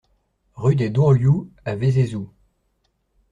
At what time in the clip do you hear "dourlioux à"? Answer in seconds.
0.89-1.75